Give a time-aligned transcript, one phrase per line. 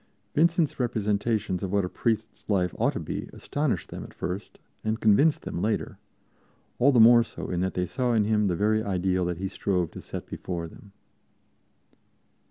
[0.33, 4.99] Vincent's representations of what a priest's life ought to be astonished them at first and
[4.99, 5.99] convinced them later
[6.79, 9.47] all the more so in that they saw in him the very ideal that he
[9.47, 10.91] strove to set before them.